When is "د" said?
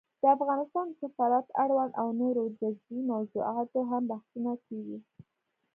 0.21-0.23, 0.89-0.93